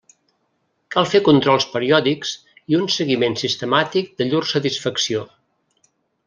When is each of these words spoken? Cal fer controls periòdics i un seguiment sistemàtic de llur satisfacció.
Cal 0.93 1.03
fer 1.09 1.19
controls 1.27 1.67
periòdics 1.73 2.31
i 2.73 2.79
un 2.79 2.89
seguiment 2.95 3.37
sistemàtic 3.45 4.11
de 4.23 4.29
llur 4.31 4.43
satisfacció. 4.57 5.23